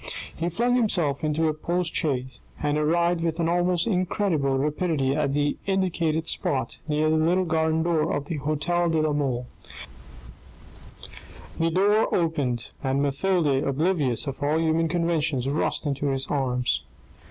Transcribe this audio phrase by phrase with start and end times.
[0.35, 5.35] He flung himself into a post chaise, and arrived with an almost incredible rapidity at
[5.35, 9.45] the indicated spot, near the little garden door of the hotel de la Mole.
[11.59, 16.81] The door opened, and Mathilde, oblivious of all human conventions, rushed into his arms.